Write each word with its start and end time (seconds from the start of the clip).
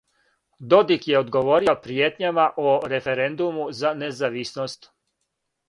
Додик 0.73 1.05
је 1.09 1.19
одговорио 1.19 1.75
пријетњама 1.83 2.47
о 2.65 2.73
референдуму 2.95 3.69
за 3.83 3.95
независност. 4.03 4.93